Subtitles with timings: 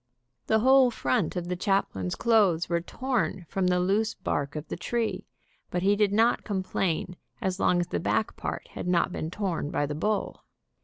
[0.47, 4.75] The whole front of the chaplain's clothes were torn from the loose bark of the
[4.75, 5.27] tree,
[5.69, 9.69] but he did not complain as long as the back part had not been torn
[9.69, 10.43] by the bull.